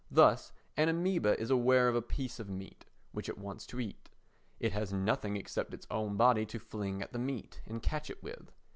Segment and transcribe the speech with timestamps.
[0.09, 4.09] Thus an amœba is aware of a piece of meat which it wants to eat.
[4.59, 8.23] It has nothing except its own body to fling at the meat and catch it
[8.23, 8.51] with.